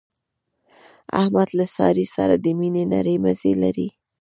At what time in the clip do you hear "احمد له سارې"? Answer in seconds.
1.21-2.05